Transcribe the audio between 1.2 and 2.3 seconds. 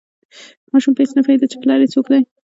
پوهیده چې پلار یې څوک دی.